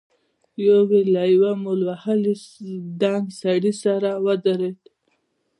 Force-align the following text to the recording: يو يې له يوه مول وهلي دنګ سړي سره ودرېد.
يو 0.65 0.81
يې 0.91 1.01
له 1.13 1.23
يوه 1.33 1.51
مول 1.61 1.81
وهلي 1.87 2.33
دنګ 3.01 3.25
سړي 3.41 3.73
سره 3.83 4.09
ودرېد. 4.25 4.79